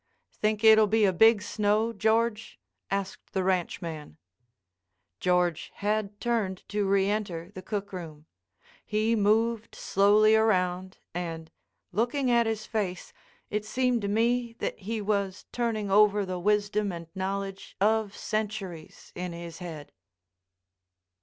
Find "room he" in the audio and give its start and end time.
7.93-9.15